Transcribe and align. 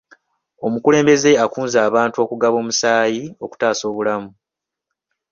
Omukulembeze 0.65 1.31
akunze 1.45 1.77
abantu 1.87 2.17
okugaba 2.23 2.55
omusaayi 2.61 3.23
okutaasa 3.43 3.83
obulamu. 3.91 4.29